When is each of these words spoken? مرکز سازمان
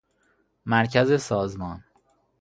مرکز 0.65 1.13
سازمان 1.21 1.83